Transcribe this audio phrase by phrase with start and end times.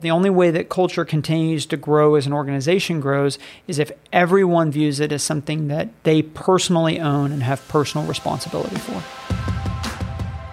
[0.00, 4.70] The only way that culture continues to grow as an organization grows is if everyone
[4.70, 9.00] views it as something that they personally own and have personal responsibility for.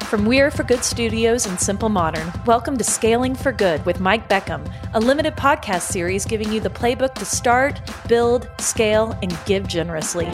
[0.06, 4.30] From We're for Good Studios and Simple Modern, welcome to Scaling for Good with Mike
[4.30, 9.68] Beckham, a limited podcast series giving you the playbook to start, build, scale, and give
[9.68, 10.28] generously.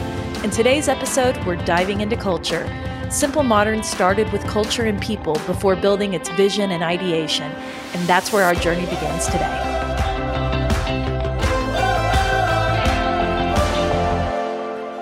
[0.44, 2.62] In today's episode, we're diving into culture.
[3.10, 7.50] Simple Modern started with culture and people before building its vision and ideation,
[7.92, 9.66] and that's where our journey begins today.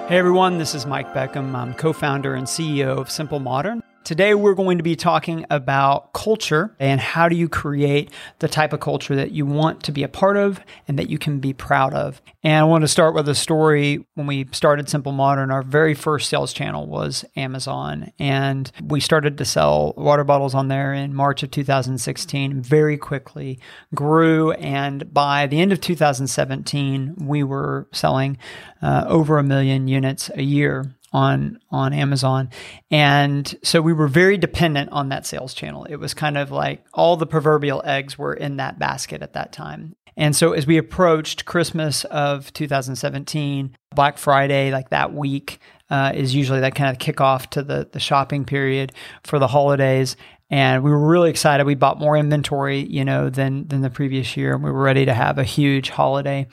[0.08, 1.54] Hey everyone, this is Mike Beckham.
[1.54, 3.82] I'm co founder and CEO of Simple Modern.
[4.08, 8.72] Today, we're going to be talking about culture and how do you create the type
[8.72, 11.52] of culture that you want to be a part of and that you can be
[11.52, 12.22] proud of.
[12.42, 14.06] And I want to start with a story.
[14.14, 18.10] When we started Simple Modern, our very first sales channel was Amazon.
[18.18, 23.60] And we started to sell water bottles on there in March of 2016, very quickly
[23.94, 24.52] grew.
[24.52, 28.38] And by the end of 2017, we were selling
[28.80, 32.50] uh, over a million units a year on on Amazon.
[32.90, 35.84] And so we were very dependent on that sales channel.
[35.84, 39.52] It was kind of like all the proverbial eggs were in that basket at that
[39.52, 39.94] time.
[40.16, 46.34] And so as we approached Christmas of 2017, Black Friday, like that week, uh, is
[46.34, 48.92] usually that kind of kickoff to the the shopping period
[49.22, 50.16] for the holidays
[50.50, 51.66] and we were really excited.
[51.66, 55.04] We bought more inventory, you know, than than the previous year, and we were ready
[55.04, 56.46] to have a huge holiday.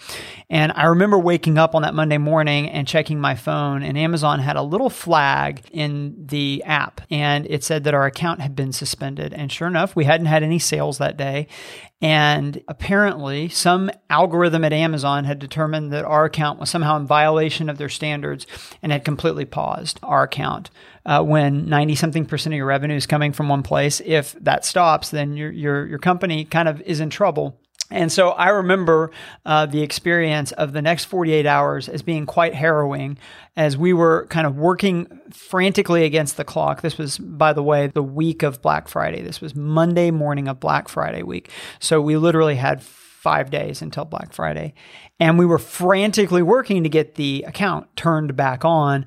[0.50, 4.40] And I remember waking up on that Monday morning and checking my phone, and Amazon
[4.40, 8.74] had a little flag in the app, and it said that our account had been
[8.74, 9.34] suspended.
[9.34, 11.48] And sure enough, we hadn't had any sales that day,
[12.06, 17.68] and apparently, some algorithm at Amazon had determined that our account was somehow in violation
[17.68, 18.46] of their standards
[18.84, 20.70] and had completely paused our account.
[21.04, 24.66] Uh, when 90 something percent of your revenue is coming from one place, if that
[24.66, 27.60] stops, then your, your, your company kind of is in trouble.
[27.92, 29.12] And so I remember
[29.46, 33.18] uh, the experience of the next 48 hours as being quite harrowing
[33.56, 36.82] as we were kind of working frantically against the clock.
[36.82, 39.22] This was, by the way, the week of Black Friday.
[39.22, 41.52] This was Monday morning of Black Friday week.
[41.80, 44.74] So we literally had five days until Black Friday.
[45.20, 49.06] And we were frantically working to get the account turned back on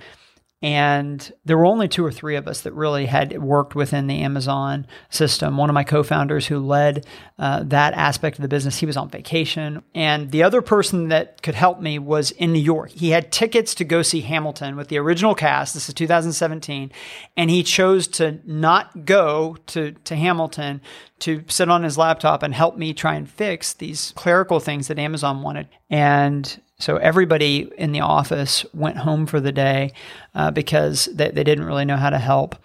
[0.60, 4.22] and there were only two or three of us that really had worked within the
[4.22, 5.56] Amazon system.
[5.56, 7.06] One of my co founders who led
[7.38, 9.84] uh, that aspect of the business, he was on vacation.
[9.94, 12.91] And the other person that could help me was in New York.
[12.91, 15.74] He had tickets to go see Hamilton with the original cast.
[15.74, 16.91] This is 2017.
[17.36, 20.80] And he chose to not go to, to Hamilton
[21.20, 24.98] to sit on his laptop and help me try and fix these clerical things that
[24.98, 25.68] Amazon wanted.
[25.88, 29.93] And so everybody in the office went home for the day
[30.34, 32.56] uh, because they, they didn't really know how to help.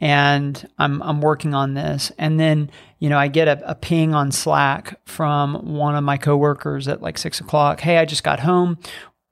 [0.00, 2.10] And I'm, I'm working on this.
[2.18, 6.16] And then, you know, I get a, a ping on Slack from one of my
[6.16, 7.80] coworkers at like six o'clock.
[7.80, 8.78] Hey, I just got home.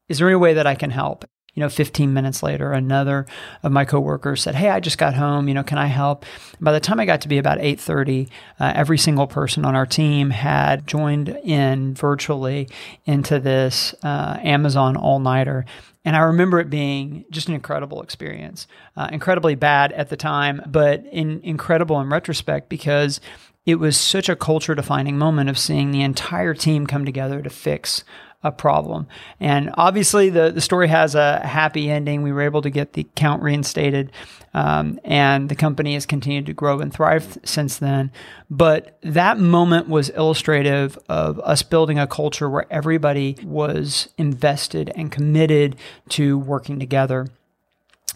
[0.09, 1.25] Is there any way that I can help?
[1.59, 3.27] You know 15 minutes later another
[3.65, 6.25] of my coworkers said hey i just got home you know can i help?
[6.61, 8.29] By the time i got to be about 8.30
[8.61, 12.69] uh, every single person on our team had joined in virtually
[13.07, 15.65] into this uh, amazon all-nighter.
[16.05, 20.63] And I remember it being just an incredible experience, uh, incredibly bad at the time,
[20.65, 23.21] but in, incredible in retrospect because
[23.67, 27.51] it was such a culture defining moment of seeing the entire team come together to
[27.51, 28.05] fix
[28.43, 29.09] a problem.
[29.41, 32.23] And obviously, the, the story has a happy ending.
[32.23, 34.13] We were able to get the count reinstated,
[34.55, 38.13] um, and the company has continued to grow and thrive since then.
[38.49, 45.11] But that moment was illustrative of us building a culture where everybody was invested and
[45.11, 45.77] committed
[46.11, 47.27] to working together.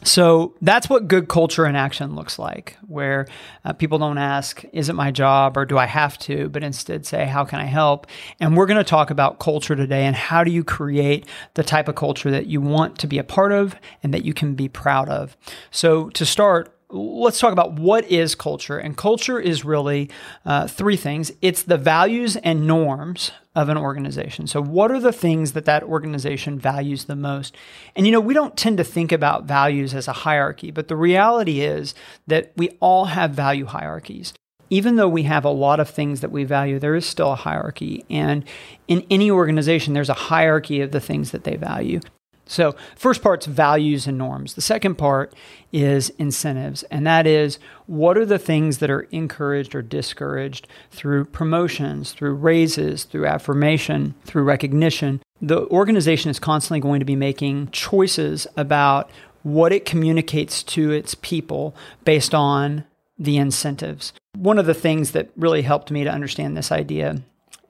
[0.04, 3.26] So that's what good culture in action looks like, where
[3.64, 7.06] uh, people don't ask, is it my job or do I have to, but instead
[7.06, 8.08] say, how can I help?
[8.40, 11.88] And we're going to talk about culture today and how do you create the type
[11.88, 14.68] of culture that you want to be a part of and that you can be
[14.68, 15.36] proud of.
[15.70, 18.78] So to start, let's talk about what is culture.
[18.78, 20.10] And culture is really
[20.44, 24.46] uh, three things it's the values and norms of an organization.
[24.46, 27.56] So, what are the things that that organization values the most?
[27.94, 30.96] And you know, we don't tend to think about values as a hierarchy, but the
[30.96, 31.94] reality is
[32.26, 34.32] that we all have value hierarchies.
[34.70, 37.36] Even though we have a lot of things that we value, there is still a
[37.36, 38.06] hierarchy.
[38.08, 38.44] And
[38.88, 42.00] in any organization, there's a hierarchy of the things that they value.
[42.44, 44.54] So, first part's values and norms.
[44.54, 45.34] The second part
[45.72, 51.26] is incentives, and that is what are the things that are encouraged or discouraged through
[51.26, 55.22] promotions, through raises, through affirmation, through recognition.
[55.40, 59.10] The organization is constantly going to be making choices about
[59.42, 61.74] what it communicates to its people
[62.04, 62.84] based on
[63.18, 64.12] the incentives.
[64.36, 67.22] One of the things that really helped me to understand this idea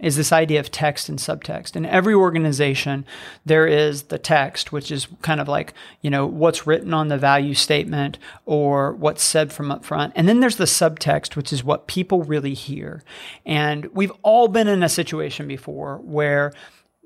[0.02, 1.76] is this idea of text and subtext.
[1.76, 3.06] In every organization,
[3.46, 5.72] there is the text, which is kind of like,
[6.02, 10.12] you know, what's written on the value statement or what's said from up front.
[10.16, 13.02] And then there's the subtext, which is what people really hear.
[13.46, 16.52] And we've all been in a situation before where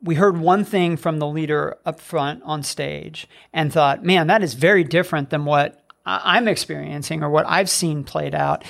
[0.03, 4.43] we heard one thing from the leader up front on stage and thought, man, that
[4.43, 8.65] is very different than what I'm experiencing or what I've seen played out.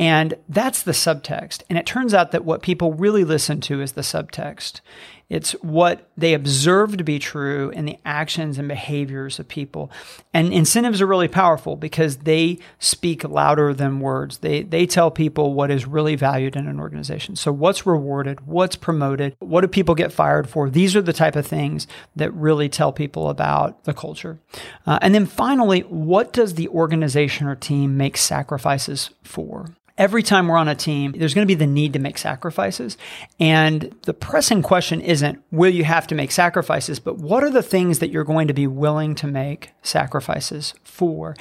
[0.00, 1.62] And that's the subtext.
[1.68, 4.80] And it turns out that what people really listen to is the subtext.
[5.28, 9.90] It's what they observe to be true in the actions and behaviors of people.
[10.32, 14.38] And incentives are really powerful because they speak louder than words.
[14.38, 17.36] They, they tell people what is really valued in an organization.
[17.36, 18.46] So, what's rewarded?
[18.46, 19.36] What's promoted?
[19.38, 20.70] What do people get fired for?
[20.70, 21.86] These are the type of things
[22.16, 24.38] that really tell people about the culture.
[24.86, 29.66] Uh, and then finally, what does the organization or team make sacrifices for?
[30.00, 32.96] Every time we're on a team, there's going to be the need to make sacrifices.
[33.38, 37.62] And the pressing question isn't, will you have to make sacrifices, but what are the
[37.62, 41.36] things that you're going to be willing to make sacrifices for?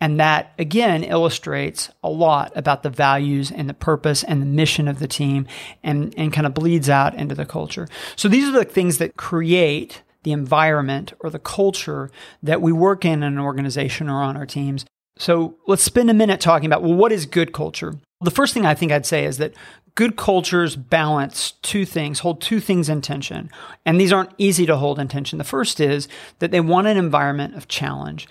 [0.00, 4.86] And that again illustrates a lot about the values and the purpose and the mission
[4.86, 5.48] of the team
[5.82, 7.88] and, and kind of bleeds out into the culture.
[8.14, 12.10] So these are the things that create the environment or the culture
[12.42, 14.84] that we work in in an organization or on our teams.
[15.16, 17.94] So let's spend a minute talking about well, what is good culture?
[18.20, 19.54] The first thing I think I'd say is that
[19.94, 23.50] good cultures balance two things, hold two things in tension.
[23.86, 25.38] And these aren't easy to hold in tension.
[25.38, 26.08] The first is
[26.40, 28.26] that they want an environment of challenge.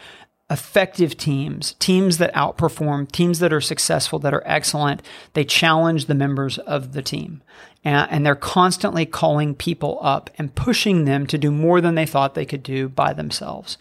[0.49, 5.01] Effective teams, teams that outperform, teams that are successful, that are excellent,
[5.33, 7.41] they challenge the members of the team.
[7.83, 12.05] And, and they're constantly calling people up and pushing them to do more than they
[12.05, 13.77] thought they could do by themselves.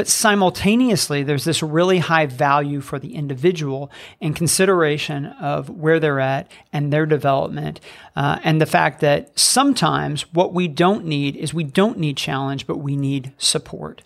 [0.00, 6.20] But simultaneously, there's this really high value for the individual in consideration of where they're
[6.20, 7.80] at and their development.
[8.16, 12.66] Uh, and the fact that sometimes what we don't need is we don't need challenge,
[12.66, 14.00] but we need support.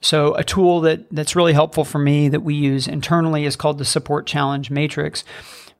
[0.00, 3.78] So, a tool that, that's really helpful for me that we use internally is called
[3.78, 5.24] the Support Challenge Matrix.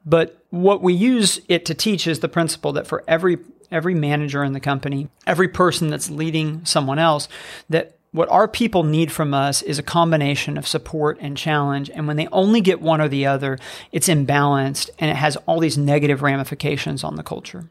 [0.05, 3.39] But what we use it to teach is the principle that for every
[3.71, 7.29] every manager in the company, every person that's leading someone else,
[7.69, 11.91] that what our people need from us is a combination of support and challenge.
[11.91, 13.59] And when they only get one or the other,
[13.93, 17.71] it's imbalanced and it has all these negative ramifications on the culture.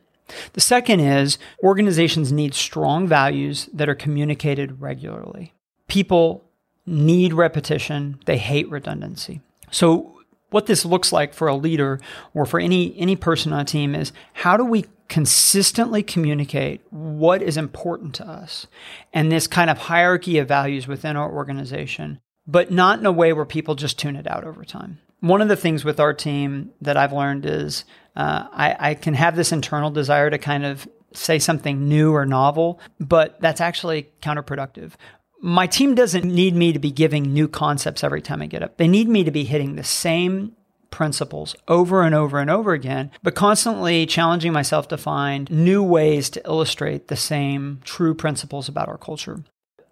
[0.53, 5.53] The second is organizations need strong values that are communicated regularly.
[5.87, 6.45] People
[6.85, 9.41] need repetition, they hate redundancy.
[9.71, 10.18] So
[10.49, 11.99] what this looks like for a leader
[12.33, 17.41] or for any any person on a team is how do we consistently communicate what
[17.41, 18.67] is important to us
[19.11, 23.33] and this kind of hierarchy of values within our organization, but not in a way
[23.33, 24.99] where people just tune it out over time.
[25.19, 27.83] One of the things with our team that I've learned is
[28.15, 32.25] uh, I, I can have this internal desire to kind of say something new or
[32.25, 34.91] novel, but that's actually counterproductive
[35.41, 38.77] my team doesn't need me to be giving new concepts every time I get up.
[38.77, 40.55] They need me to be hitting the same
[40.91, 46.29] principles over and over and over again, but constantly challenging myself to find new ways
[46.31, 49.43] to illustrate the same true principles about our culture.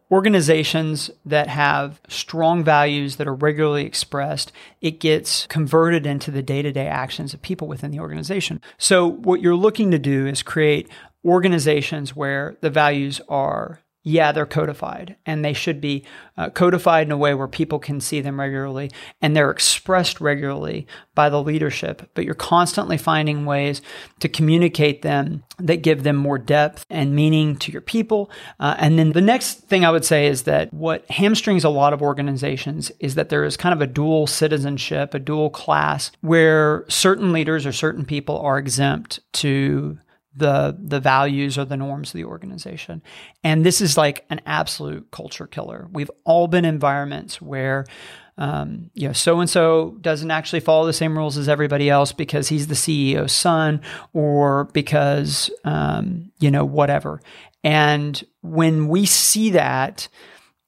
[0.09, 6.61] Organizations that have strong values that are regularly expressed, it gets converted into the day
[6.61, 8.61] to day actions of people within the organization.
[8.77, 10.89] So, what you're looking to do is create
[11.25, 16.05] organizations where the values are yeah, they're codified and they should be
[16.37, 18.89] uh, codified in a way where people can see them regularly
[19.21, 22.09] and they're expressed regularly by the leadership.
[22.13, 23.81] But you're constantly finding ways
[24.21, 28.31] to communicate them that give them more depth and meaning to your people.
[28.61, 31.91] Uh, and then the next thing I would say is that what hamstrings a lot
[31.91, 36.85] of organizations is that there is kind of a dual citizenship, a dual class where
[36.87, 39.99] certain leaders or certain people are exempt to
[40.37, 43.01] the the values or the norms of the organization.
[43.43, 45.87] And this is like an absolute culture killer.
[45.91, 47.85] We've all been environments where
[48.39, 52.11] um, you know, so and so doesn't actually follow the same rules as everybody else
[52.11, 53.81] because he's the CEO's son
[54.13, 57.19] or because, um, you know, whatever.
[57.63, 60.07] And when we see that,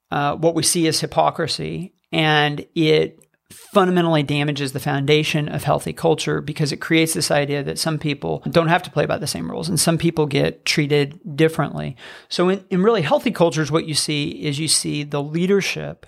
[0.09, 6.41] uh, what we see is hypocrisy and it fundamentally damages the foundation of healthy culture
[6.41, 9.49] because it creates this idea that some people don't have to play by the same
[9.49, 11.95] rules and some people get treated differently.
[12.29, 16.05] So in, in really healthy cultures, what you see is you see the leadership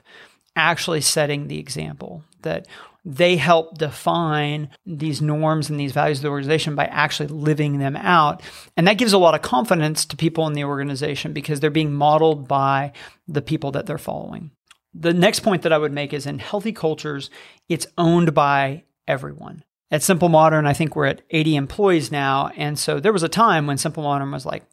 [0.56, 2.68] actually setting the example that
[3.04, 7.96] they help define these norms and these values of the organization by actually living them
[7.96, 8.44] out.
[8.78, 11.94] And that gives a lot of confidence to people in the organization because they're being
[11.94, 12.92] modeled by
[13.28, 14.52] the people that they're following.
[14.94, 17.30] The next point that I would make is in healthy cultures,
[17.70, 19.64] it's owned by everyone.
[19.90, 22.52] At Simple Modern, I think we're at 80 employees now.
[22.56, 24.64] And so there was a time when Simple Modern was like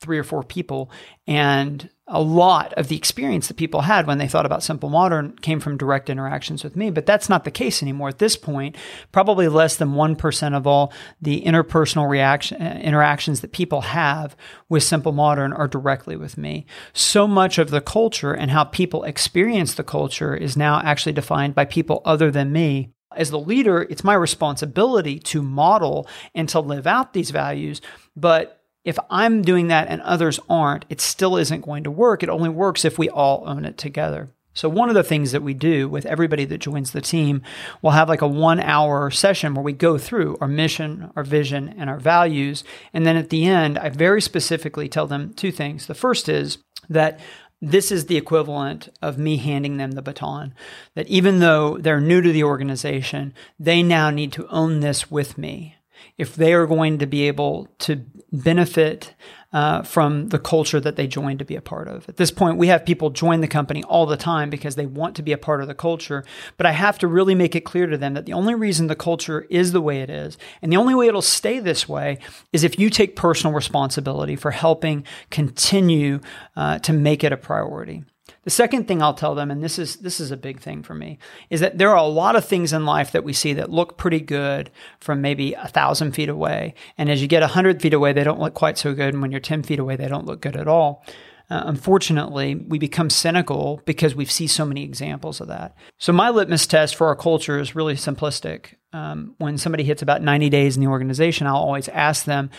[0.00, 0.90] three or four people.
[1.26, 5.36] And a lot of the experience that people had when they thought about Simple Modern
[5.36, 6.90] came from direct interactions with me.
[6.90, 8.08] But that's not the case anymore.
[8.08, 8.76] At this point,
[9.12, 14.34] probably less than 1% of all the interpersonal reaction, uh, interactions that people have
[14.68, 16.66] with Simple Modern are directly with me.
[16.92, 21.54] So much of the culture and how people experience the culture is now actually defined
[21.54, 26.60] by people other than me as the leader, it's my responsibility to model and to
[26.60, 27.80] live out these values.
[28.14, 32.22] But if I'm doing that and others aren't, it still isn't going to work.
[32.22, 34.30] It only works if we all own it together.
[34.52, 37.42] So, one of the things that we do with everybody that joins the team,
[37.82, 41.74] we'll have like a one hour session where we go through our mission, our vision,
[41.78, 42.64] and our values.
[42.92, 45.86] And then at the end, I very specifically tell them two things.
[45.86, 46.58] The first is
[46.88, 47.20] that
[47.62, 50.54] this is the equivalent of me handing them the baton.
[50.94, 55.38] That even though they're new to the organization, they now need to own this with
[55.38, 55.76] me
[56.18, 59.14] if they are going to be able to benefit
[59.52, 62.08] uh, from the culture that they join to be a part of.
[62.08, 65.16] At this point, we have people join the company all the time because they want
[65.16, 66.24] to be a part of the culture.
[66.56, 68.94] But I have to really make it clear to them that the only reason the
[68.94, 72.18] culture is the way it is, and the only way it'll stay this way,
[72.52, 76.20] is if you take personal responsibility for helping continue
[76.54, 78.04] uh, to make it a priority.
[78.44, 80.94] The second thing I'll tell them, and this is this is a big thing for
[80.94, 81.18] me,
[81.50, 83.98] is that there are a lot of things in life that we see that look
[83.98, 87.92] pretty good from maybe a thousand feet away, and as you get a hundred feet
[87.92, 90.26] away, they don't look quite so good, and when you're ten feet away, they don't
[90.26, 91.04] look good at all.
[91.50, 95.74] Uh, unfortunately, we become cynical because we see so many examples of that.
[95.98, 98.74] So, my litmus test for our culture is really simplistic.
[98.92, 102.50] Um, when somebody hits about 90 days in the organization, I'll always ask them,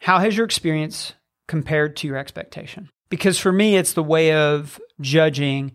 [0.00, 1.14] How has your experience
[1.48, 2.90] compared to your expectation?
[3.08, 5.72] Because for me it's the way of judging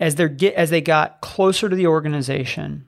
[0.00, 2.86] as they get as they got closer to the organization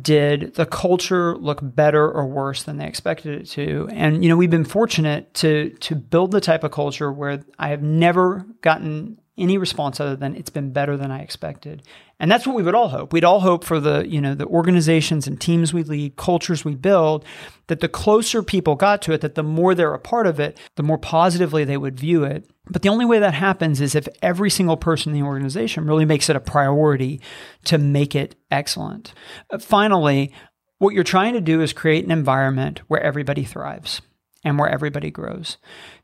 [0.00, 3.88] did the culture look better or worse than they expected it to?
[3.92, 7.68] And you know we've been fortunate to to build the type of culture where i
[7.68, 11.82] have never gotten any response other than it's been better than I expected.
[12.18, 13.12] And that's what we would all hope.
[13.12, 16.74] We'd all hope for the, you know, the organizations and teams we lead, cultures we
[16.74, 17.24] build,
[17.68, 20.58] that the closer people got to it, that the more they're a part of it,
[20.76, 22.48] the more positively they would view it.
[22.68, 26.04] But the only way that happens is if every single person in the organization really
[26.04, 27.20] makes it a priority
[27.64, 29.14] to make it excellent.
[29.50, 30.32] Uh, finally,
[30.78, 34.02] what you're trying to do is create an environment where everybody thrives
[34.44, 35.58] and where everybody grows.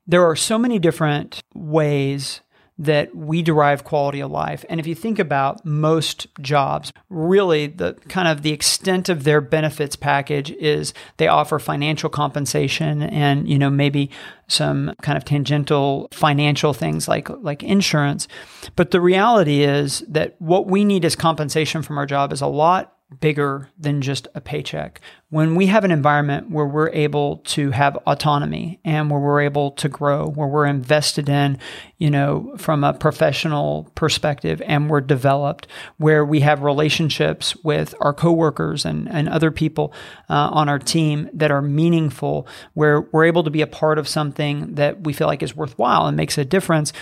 [0.06, 2.40] There are so many different ways
[2.78, 4.64] that we derive quality of life.
[4.68, 9.40] And if you think about most jobs, really the kind of the extent of their
[9.40, 14.10] benefits package is they offer financial compensation and, you know, maybe
[14.48, 18.28] some kind of tangential financial things like like insurance.
[18.76, 22.46] But the reality is that what we need as compensation from our job is a
[22.46, 25.00] lot bigger than just a paycheck.
[25.30, 29.70] When we have an environment where we're able to have autonomy and where we're able
[29.72, 31.58] to grow, where we're invested in,
[31.98, 38.12] you know, from a professional perspective and we're developed, where we have relationships with our
[38.12, 39.94] coworkers and, and other people
[40.28, 44.08] uh, on our team that are meaningful, where we're able to be a part of
[44.08, 46.92] something that we feel like is worthwhile and makes a difference,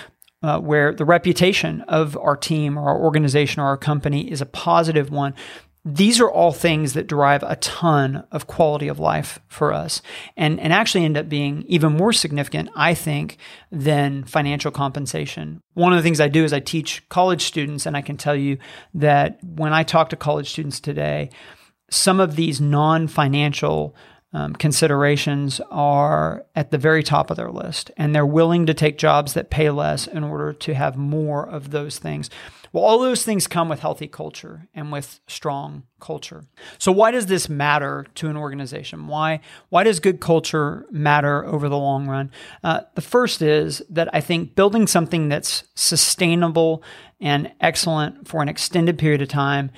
[0.42, 4.46] uh, where the reputation of our team or our organization or our company is a
[4.46, 5.34] positive one,
[5.84, 10.00] these are all things that derive a ton of quality of life for us
[10.34, 13.36] and, and actually end up being even more significant, I think,
[13.70, 15.60] than financial compensation.
[15.74, 18.34] One of the things I do is I teach college students, and I can tell
[18.34, 18.56] you
[18.94, 21.28] that when I talk to college students today,
[21.90, 23.94] some of these non financial
[24.34, 28.98] um, considerations are at the very top of their list, and they're willing to take
[28.98, 32.28] jobs that pay less in order to have more of those things.
[32.72, 36.44] Well, all those things come with healthy culture and with strong culture.
[36.78, 39.06] So why does this matter to an organization?
[39.06, 42.32] Why why does good culture matter over the long run?
[42.64, 46.82] Uh, the first is that I think building something that's sustainable
[47.20, 49.70] and excellent for an extended period of time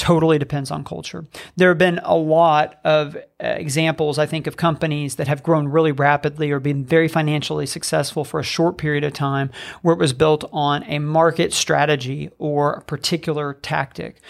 [0.00, 1.26] totally depends on culture.
[1.56, 5.68] There have been a lot of uh, examples, I think, of companies that have grown
[5.68, 9.50] really rapidly or been very financially successful for a short period of time
[9.82, 14.22] where it was built on a market strategy or a particular tactic.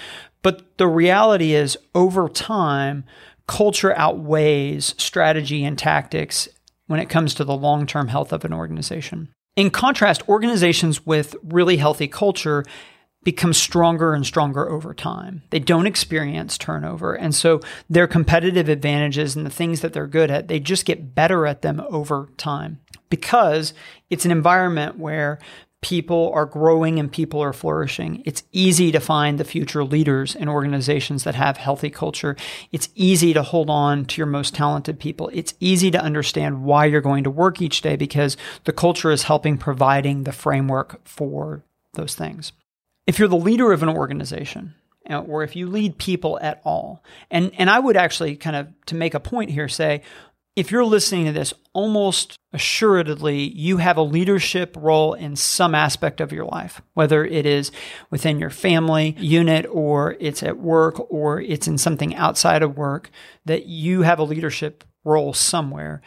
[0.42, 3.04] But the reality is, over time,
[3.46, 6.48] culture outweighs strategy and tactics
[6.88, 9.28] when it comes to the long term health of an organization.
[9.54, 12.64] In contrast, organizations with really healthy culture
[13.22, 15.42] become stronger and stronger over time.
[15.50, 17.14] They don't experience turnover.
[17.14, 21.14] And so their competitive advantages and the things that they're good at, they just get
[21.14, 23.74] better at them over time because
[24.08, 25.38] it's an environment where
[25.82, 28.22] people are growing and people are flourishing.
[28.26, 32.36] It's easy to find the future leaders in organizations that have healthy culture.
[32.70, 35.30] It's easy to hold on to your most talented people.
[35.32, 39.24] It's easy to understand why you're going to work each day because the culture is
[39.24, 42.52] helping providing the framework for those things.
[43.10, 44.76] If you're the leader of an organization,
[45.10, 48.94] or if you lead people at all, and, and I would actually kind of, to
[48.94, 50.02] make a point here, say,
[50.54, 56.20] if you're listening to this, almost assuredly, you have a leadership role in some aspect
[56.20, 57.72] of your life, whether it is
[58.10, 63.10] within your family unit or it's at work or it's in something outside of work,
[63.44, 66.00] that you have a leadership role somewhere.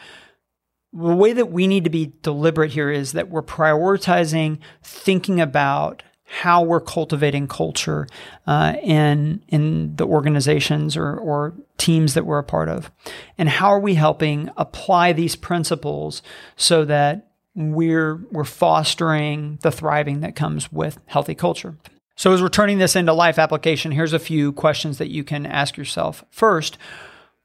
[0.94, 6.02] The way that we need to be deliberate here is that we're prioritizing thinking about
[6.24, 8.06] how we're cultivating culture
[8.46, 12.90] uh, in in the organizations or, or teams that we're a part of,
[13.38, 16.22] and how are we helping apply these principles
[16.56, 21.76] so that we're we're fostering the thriving that comes with healthy culture.
[22.16, 25.46] So as we're turning this into life application, here's a few questions that you can
[25.46, 26.24] ask yourself.
[26.30, 26.78] First,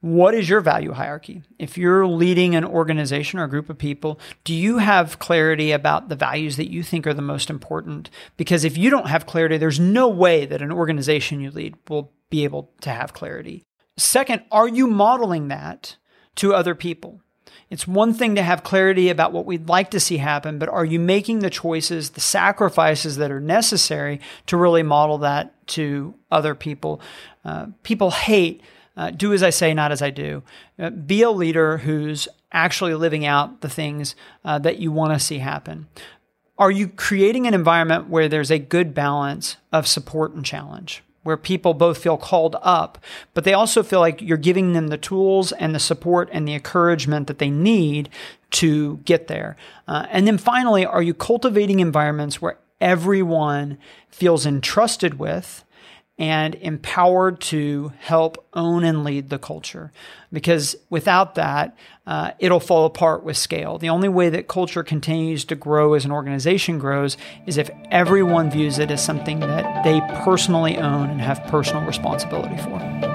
[0.01, 1.44] what is your value hierarchy?
[1.58, 6.08] If you're leading an organization or a group of people, do you have clarity about
[6.08, 8.10] the values that you think are the most important?
[8.38, 12.13] Because if you don't have clarity, there's no way that an organization you lead will
[12.29, 13.63] be able to have clarity.
[13.98, 15.98] Second, are you modeling that
[16.36, 17.20] to other people?
[17.70, 20.86] It's one thing to have clarity about what we'd like to see happen, but are
[20.86, 26.56] you making the choices, the sacrifices that are necessary to really model that to other
[26.56, 27.01] people?
[27.46, 28.62] Uh, people hate
[29.00, 30.44] uh, do as I say, not as I do.
[30.77, 34.13] Uh, be a leader who's actually living out the things
[34.44, 35.88] uh, that you want to see happen.
[36.58, 41.01] Are you creating an environment where there's a good balance of support and challenge?
[41.24, 42.98] Where people both feel called up,
[43.34, 46.53] but they also feel like you're giving them the tools and the support and the
[46.53, 48.10] encouragement that they need
[48.51, 49.56] to get there.
[49.88, 53.77] Uh, and then finally, are you cultivating environments where everyone
[54.10, 55.63] feels entrusted with
[56.19, 59.91] and empowered to help own and lead the culture.
[60.33, 63.77] Because without that, uh, it'll fall apart with scale.
[63.77, 67.15] The only way that culture continues to grow as an organization grows
[67.47, 72.57] is if everyone views it as something that they personally own and have personal responsibility
[72.57, 73.08] for.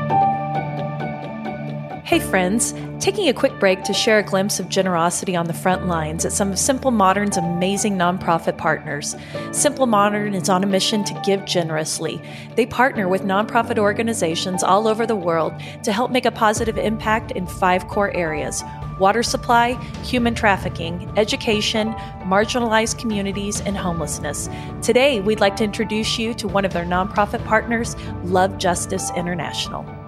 [2.04, 5.86] Hey, friends, taking a quick break to share a glimpse of generosity on the front
[5.86, 9.16] lines at some of Simple Modern's amazing nonprofit partners.
[9.52, 12.20] Simple Modern is on a mission to give generously.
[12.56, 17.30] They partner with nonprofit organizations all over the world to help make a positive impact
[17.30, 18.62] in five core areas
[19.00, 24.50] water supply, human trafficking, education, marginalized communities, and homelessness.
[24.82, 30.03] Today, we'd like to introduce you to one of their nonprofit partners, Love Justice International.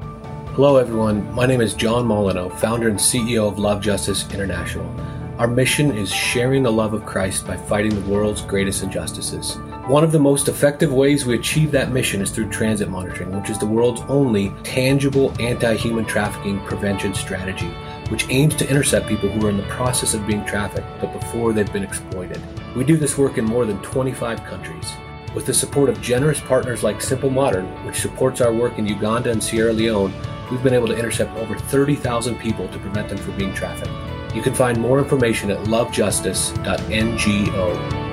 [0.56, 1.30] Hello, everyone.
[1.34, 4.86] My name is John Molyneux, founder and CEO of Love Justice International.
[5.36, 9.56] Our mission is sharing the love of Christ by fighting the world's greatest injustices.
[9.86, 13.50] One of the most effective ways we achieve that mission is through transit monitoring, which
[13.50, 17.68] is the world's only tangible anti human trafficking prevention strategy,
[18.08, 21.52] which aims to intercept people who are in the process of being trafficked but before
[21.52, 22.40] they've been exploited.
[22.74, 24.90] We do this work in more than 25 countries.
[25.34, 29.30] With the support of generous partners like Simple Modern, which supports our work in Uganda
[29.30, 30.14] and Sierra Leone,
[30.50, 33.90] we've been able to intercept over 30,000 people to prevent them from being trafficked.
[34.34, 38.04] You can find more information at lovejustice.ngo.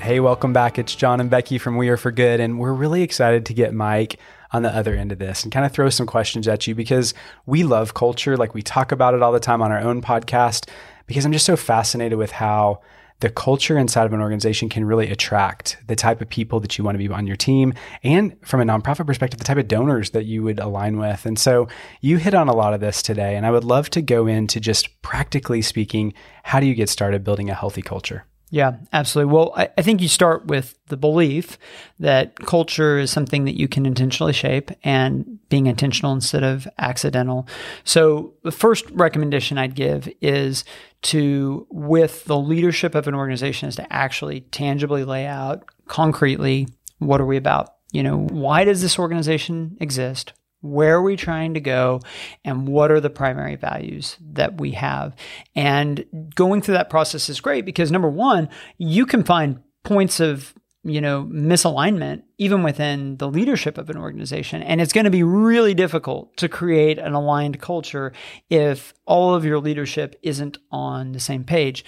[0.00, 0.78] Hey, welcome back.
[0.78, 3.72] It's John and Becky from We Are for Good, and we're really excited to get
[3.72, 4.18] Mike
[4.50, 7.14] on the other end of this and kind of throw some questions at you because
[7.46, 8.36] we love culture.
[8.36, 10.68] Like we talk about it all the time on our own podcast
[11.06, 12.80] because I'm just so fascinated with how
[13.22, 16.82] the culture inside of an organization can really attract the type of people that you
[16.82, 20.10] want to be on your team and from a nonprofit perspective the type of donors
[20.10, 21.68] that you would align with and so
[22.00, 24.58] you hit on a lot of this today and i would love to go into
[24.58, 29.32] just practically speaking how do you get started building a healthy culture yeah, absolutely.
[29.32, 31.56] Well, I, I, think you start with the belief
[32.00, 37.48] that culture is something that you can intentionally shape and being intentional instead of accidental.
[37.84, 40.64] So, the first recommendation I'd give is
[41.02, 47.20] to, with the leadership of an organization, is to actually tangibly lay out concretely what
[47.20, 47.74] are we about?
[47.92, 50.32] You know, why does this organization exist?
[50.60, 52.00] Where are we trying to go?
[52.44, 55.14] And what are the primary values that we have?
[55.56, 60.54] And going through that process is great because number one, you can find points of
[60.84, 64.62] you know misalignment even within the leadership of an organization.
[64.62, 68.12] And it's going to be really difficult to create an aligned culture
[68.50, 71.84] if all of your leadership isn't on the same page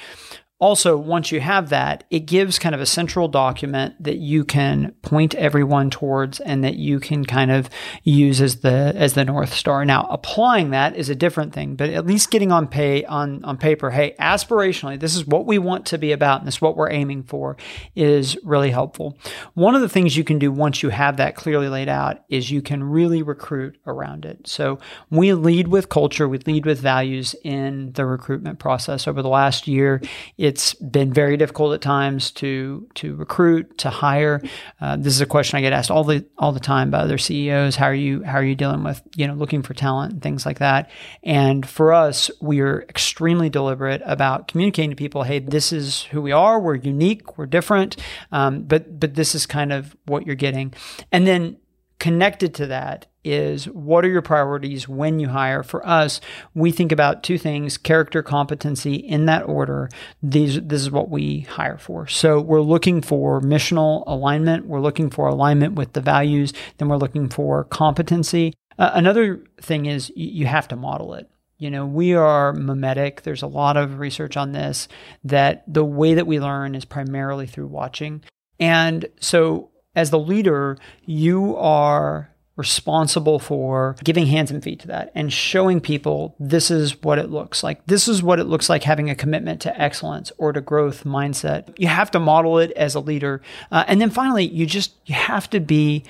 [0.61, 4.93] also, once you have that, it gives kind of a central document that you can
[5.03, 7.69] point everyone towards and that you can kind of
[8.05, 9.85] use as the as the north star.
[9.85, 13.57] Now, applying that is a different thing, but at least getting on pay on on
[13.57, 16.77] paper, hey, aspirationally, this is what we want to be about and this is what
[16.77, 17.57] we're aiming for
[17.97, 19.19] is really helpful.
[19.55, 22.53] One of the things you can do once you have that clearly laid out is
[22.53, 24.47] you can really recruit around it.
[24.47, 24.79] So,
[25.11, 29.67] we lead with culture, we lead with values in the recruitment process over the last
[29.67, 30.01] year
[30.45, 34.43] it's been very difficult at times to to recruit, to hire.
[34.79, 37.17] Uh, this is a question I get asked all the all the time by other
[37.17, 37.77] CEOs.
[37.77, 40.45] How are you how are you dealing with you know looking for talent and things
[40.45, 40.91] like that?
[41.23, 46.21] And for us, we are extremely deliberate about communicating to people, hey, this is who
[46.21, 46.61] we are.
[46.61, 47.39] We're unique.
[47.39, 47.97] We're different.
[48.31, 50.75] Um, but but this is kind of what you're getting.
[51.11, 51.57] And then
[51.99, 55.63] connected to that is what are your priorities when you hire?
[55.63, 56.21] For us,
[56.55, 59.89] we think about two things character, competency in that order.
[60.23, 62.07] These, this is what we hire for.
[62.07, 66.97] So we're looking for missional alignment, we're looking for alignment with the values, then we're
[66.97, 68.53] looking for competency.
[68.79, 71.31] Uh, another thing is you have to model it.
[71.59, 73.23] You know, we are mimetic.
[73.23, 74.89] There's a lot of research on this
[75.23, 78.23] that the way that we learn is primarily through watching.
[78.59, 85.11] And so as the leader, you are responsible for giving hands and feet to that
[85.15, 87.85] and showing people this is what it looks like.
[87.87, 91.75] This is what it looks like having a commitment to excellence or to growth mindset.
[91.79, 93.43] You have to model it as a leader.
[93.73, 96.05] Uh, and then finally, you just you have to be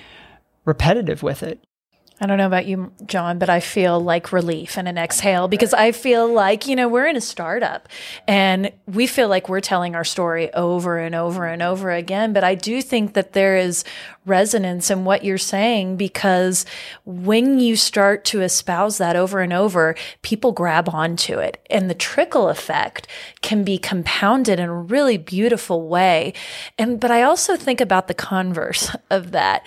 [0.65, 1.63] repetitive with it.
[2.21, 5.73] I don't know about you, John, but I feel like relief and an exhale because
[5.73, 7.89] I feel like, you know, we're in a startup
[8.25, 12.31] and we feel like we're telling our story over and over and over again.
[12.31, 13.83] But I do think that there is
[14.25, 16.65] resonance in what you're saying because
[17.03, 21.93] when you start to espouse that over and over, people grab onto it and the
[21.93, 23.09] trickle effect
[23.41, 26.33] can be compounded in a really beautiful way.
[26.77, 29.65] And, but I also think about the converse of that.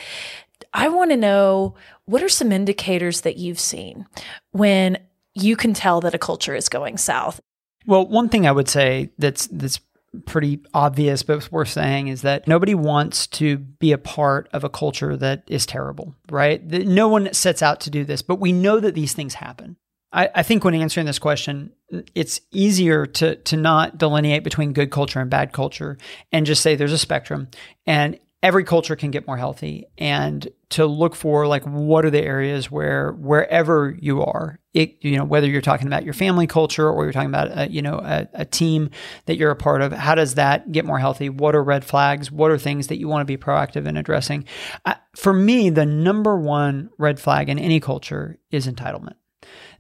[0.73, 1.75] I want to know
[2.09, 4.07] what are some indicators that you've seen
[4.53, 4.99] when
[5.35, 7.41] you can tell that a culture is going south?
[7.87, 9.81] Well, one thing I would say that's that's
[10.25, 14.71] pretty obvious but worth saying is that nobody wants to be a part of a
[14.71, 16.65] culture that is terrible, right?
[16.65, 19.77] No one sets out to do this, but we know that these things happen.
[20.11, 21.73] I, I, think when answering this question,
[22.15, 25.99] it's easier to to not delineate between good culture and bad culture
[26.33, 27.49] and just say there's a spectrum.
[27.87, 29.87] And every culture can get more healthy.
[29.97, 35.17] And to look for like what are the areas where wherever you are it you
[35.17, 37.99] know whether you're talking about your family culture or you're talking about a, you know
[38.05, 38.91] a, a team
[39.25, 41.29] that you're a part of how does that get more healthy?
[41.29, 42.31] What are red flags?
[42.31, 44.45] What are things that you want to be proactive in addressing?
[45.17, 49.15] For me the number one red flag in any culture is entitlement.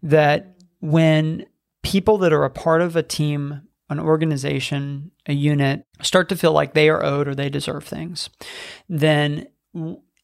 [0.03, 1.47] That when
[1.83, 6.53] people that are a part of a team an organization, a unit start to feel
[6.53, 8.31] like they are owed or they deserve things,
[8.89, 9.47] then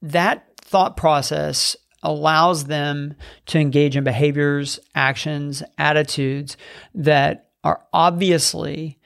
[0.03, 3.15] that thought process allows them
[3.47, 6.57] to engage in behaviors, actions, attitudes
[6.95, 8.99] that are obviously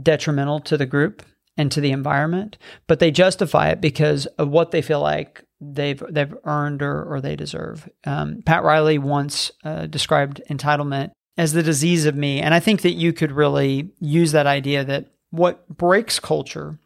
[0.00, 1.22] detrimental to the group
[1.56, 6.02] and to the environment, but they justify it because of what they feel like they've
[6.10, 7.88] they've earned or, or they deserve.
[8.04, 12.40] Um, Pat Riley once uh, described entitlement as the disease of me.
[12.40, 16.78] And I think that you could really use that idea that what breaks culture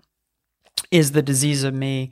[0.90, 2.11] is the disease of me.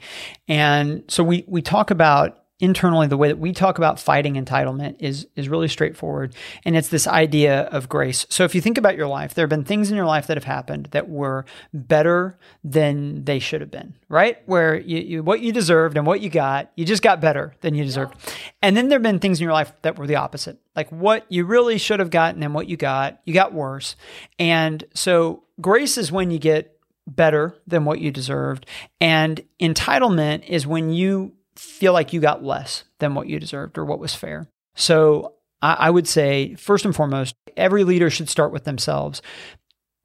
[0.48, 4.96] And so we we talk about internally the way that we talk about fighting entitlement
[4.98, 8.24] is is really straightforward and it's this idea of grace.
[8.30, 10.38] So if you think about your life there have been things in your life that
[10.38, 14.38] have happened that were better than they should have been right?
[14.46, 17.74] Where you, you what you deserved and what you got you just got better than
[17.74, 18.14] you deserved.
[18.24, 18.32] Yeah.
[18.62, 21.26] and then there have been things in your life that were the opposite like what
[21.28, 23.96] you really should have gotten and what you got you got worse.
[24.38, 26.72] And so grace is when you get
[27.06, 28.66] better than what you deserved
[29.00, 33.84] and entitlement is when you feel like you got less than what you deserved or
[33.84, 34.48] what was fair.
[34.74, 39.22] So I, would say, first and foremost, every leader should start with themselves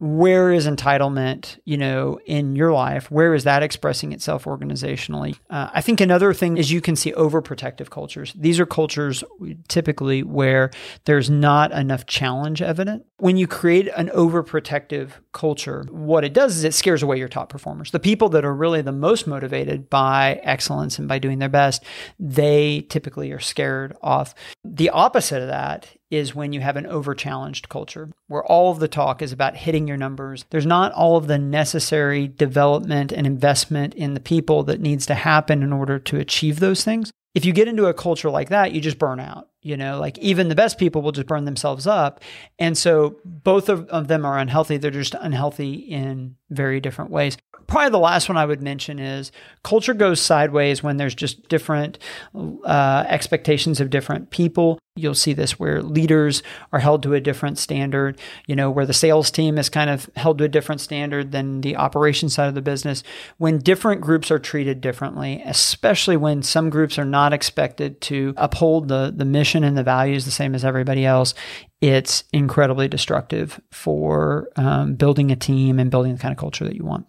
[0.01, 3.11] where is entitlement you know in your life?
[3.11, 5.37] Where is that expressing itself organizationally?
[5.47, 8.33] Uh, i think another thing is you can see overprotective cultures.
[8.33, 9.23] These are cultures
[9.67, 10.71] typically where
[11.05, 13.05] there's not enough challenge evident.
[13.17, 17.49] When you create an overprotective culture what it does is it scares away your top
[17.49, 17.91] performers.
[17.91, 21.83] The people that are really the most motivated by excellence and by doing their best
[22.19, 24.33] they typically are scared off.
[24.63, 28.79] The opposite of that is when you have an over challenged culture where all of
[28.79, 30.45] the talk is about hitting your numbers.
[30.49, 35.15] There's not all of the necessary development and investment in the people that needs to
[35.15, 37.11] happen in order to achieve those things.
[37.33, 39.47] If you get into a culture like that, you just burn out.
[39.63, 42.23] You know, like even the best people will just burn themselves up.
[42.57, 44.77] And so both of, of them are unhealthy.
[44.77, 47.37] They're just unhealthy in very different ways.
[47.67, 49.31] Probably the last one I would mention is
[49.63, 51.99] culture goes sideways when there's just different
[52.35, 54.77] uh, expectations of different people.
[54.97, 58.93] You'll see this where leaders are held to a different standard, you know, where the
[58.93, 62.55] sales team is kind of held to a different standard than the operations side of
[62.55, 63.03] the business.
[63.37, 68.89] When different groups are treated differently, especially when some groups are not expected to uphold
[68.89, 71.33] the, the mission and the values the same as everybody else,
[71.81, 76.75] it's incredibly destructive for um, building a team and building the kind of culture that
[76.75, 77.07] you want.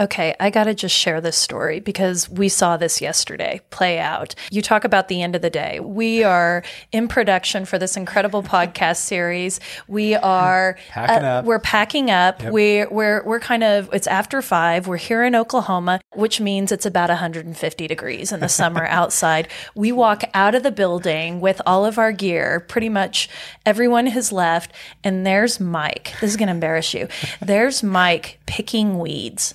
[0.00, 4.34] Okay, I got to just share this story because we saw this yesterday play out.
[4.50, 5.78] You talk about the end of the day.
[5.78, 9.60] We are in production for this incredible podcast series.
[9.86, 12.42] We are packing uh, we're packing up.
[12.42, 12.52] Yep.
[12.52, 14.88] We we're we're kind of it's after 5.
[14.88, 19.46] We're here in Oklahoma, which means it's about 150 degrees in the summer outside.
[19.76, 22.58] We walk out of the building with all of our gear.
[22.68, 23.28] Pretty much
[23.64, 24.72] everyone has left
[25.04, 26.14] and there's Mike.
[26.20, 27.06] This is going to embarrass you.
[27.40, 29.52] There's Mike picking weeds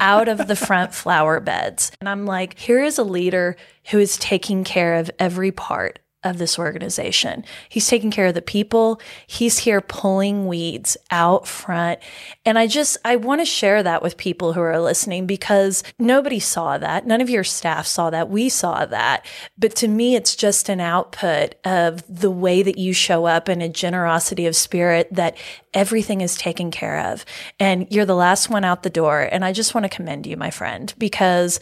[0.00, 1.92] out of the front flower beds.
[2.00, 3.54] And I'm like, here is a leader
[3.92, 7.44] who is taking care of every part of this organization.
[7.68, 9.00] He's taking care of the people.
[9.26, 12.00] He's here pulling weeds out front.
[12.44, 16.38] And I just, I want to share that with people who are listening because nobody
[16.38, 17.06] saw that.
[17.06, 18.30] None of your staff saw that.
[18.30, 19.26] We saw that.
[19.58, 23.62] But to me, it's just an output of the way that you show up and
[23.62, 25.36] a generosity of spirit that
[25.74, 27.24] everything is taken care of.
[27.58, 29.28] And you're the last one out the door.
[29.30, 31.60] And I just want to commend you, my friend, because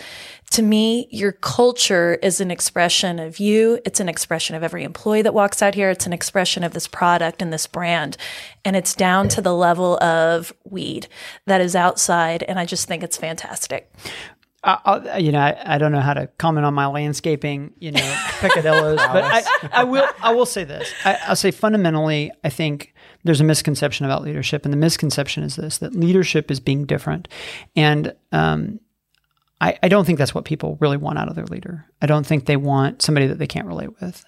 [0.50, 3.80] to me, your culture is an expression of you.
[3.84, 5.90] It's an expression of every employee that walks out here.
[5.90, 8.16] It's an expression of this product and this brand.
[8.64, 11.06] And it's down to the level of weed
[11.46, 12.42] that is outside.
[12.42, 13.92] And I just think it's fantastic.
[14.62, 18.00] I, you know, I, I, don't know how to comment on my landscaping, you know,
[18.40, 20.06] picadillos, but I, I, will.
[20.20, 20.92] I will say this.
[21.02, 22.92] I, will say fundamentally, I think
[23.24, 27.26] there's a misconception about leadership, and the misconception is this: that leadership is being different,
[27.74, 28.80] and um,
[29.61, 31.87] I, I don't think that's what people really want out of their leader.
[32.01, 34.25] I don't think they want somebody that they can't relate with.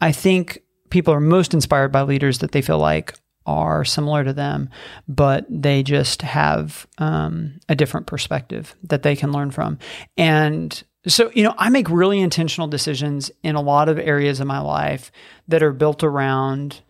[0.00, 3.14] I think people are most inspired by leaders that they feel like
[3.46, 4.68] are similar to them,
[5.08, 9.78] but they just have um, a different perspective that they can learn from.
[10.16, 14.46] And so, you know, I make really intentional decisions in a lot of areas of
[14.46, 15.10] my life
[15.48, 16.82] that are built around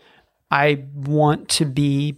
[0.53, 2.17] I want to be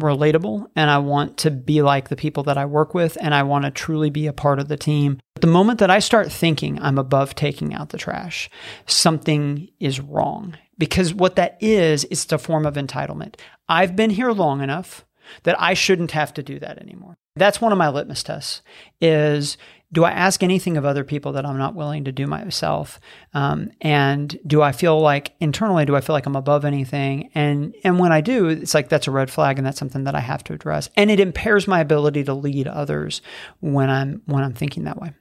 [0.00, 3.42] relatable and I want to be like the people that I work with and I
[3.42, 5.20] want to truly be a part of the team.
[5.34, 8.50] But the moment that I start thinking I'm above taking out the trash,
[8.86, 10.56] something is wrong.
[10.78, 13.36] Because what that is, it's a form of entitlement.
[13.68, 15.04] I've been here long enough
[15.44, 17.16] that I shouldn't have to do that anymore.
[17.36, 18.62] That's one of my litmus tests
[19.00, 19.56] is
[19.92, 22.98] do I ask anything of other people that I'm not willing to do myself?
[23.34, 27.30] Um, and do I feel like internally, do I feel like I'm above anything?
[27.34, 30.14] And and when I do, it's like that's a red flag, and that's something that
[30.14, 30.88] I have to address.
[30.96, 33.20] And it impairs my ability to lead others
[33.60, 35.12] when I'm when I'm thinking that way.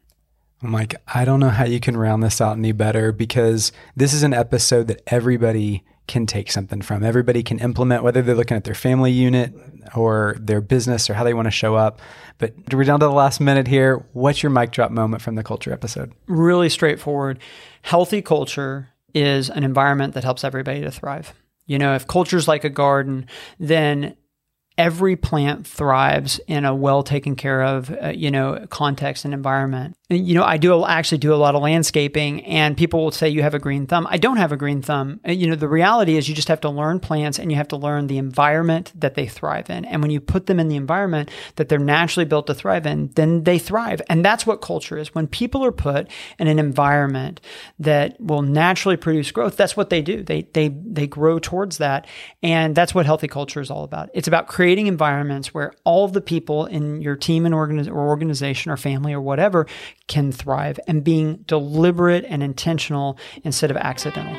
[0.64, 4.14] I'm like, I don't know how you can round this out any better because this
[4.14, 7.04] is an episode that everybody can take something from.
[7.04, 9.54] Everybody can implement, whether they're looking at their family unit
[9.96, 12.00] or their business or how they want to show up.
[12.38, 14.06] But we're down to the last minute here.
[14.14, 16.14] What's your mic drop moment from the culture episode?
[16.28, 17.40] Really straightforward.
[17.84, 21.34] Healthy culture is an environment that helps everybody to thrive.
[21.66, 23.28] You know, if culture's like a garden,
[23.60, 24.16] then
[24.78, 29.96] every plant thrives in a well taken care of, uh, you know, context and environment.
[30.12, 33.44] You know, I do actually do a lot of landscaping, and people will say you
[33.44, 34.06] have a green thumb.
[34.10, 35.22] I don't have a green thumb.
[35.26, 37.78] You know, the reality is you just have to learn plants and you have to
[37.78, 39.86] learn the environment that they thrive in.
[39.86, 43.08] And when you put them in the environment that they're naturally built to thrive in,
[43.16, 44.02] then they thrive.
[44.10, 45.16] And that's what culture is.
[45.16, 47.40] When people are put in an environment
[47.80, 50.24] that will naturally produce growth, that's what they do.
[50.24, 52.06] They they they grow towards that,
[52.44, 54.10] and that's what healthy culture is all about.
[54.14, 58.74] It's about creating environments where all the people in your team and organiz- or organization
[58.74, 59.68] or family or whatever
[60.12, 64.36] can thrive and being deliberate and intentional instead of accidental.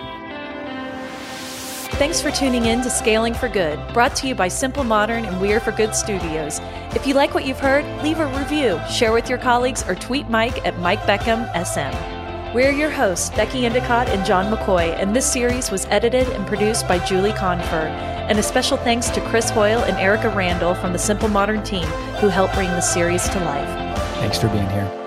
[1.96, 5.40] Thanks for tuning in to Scaling for Good, brought to you by Simple Modern and
[5.40, 6.60] We Are for Good Studios.
[6.94, 10.28] If you like what you've heard, leave a review, share with your colleagues, or tweet
[10.28, 12.54] Mike at Mike Beckham SM.
[12.54, 16.86] We're your hosts, Becky Endicott and John McCoy, and this series was edited and produced
[16.86, 17.88] by Julie Confer.
[18.28, 21.86] And a special thanks to Chris Hoyle and Erica Randall from the Simple Modern team
[22.20, 23.68] who helped bring the series to life.
[24.16, 25.01] Thanks for being here.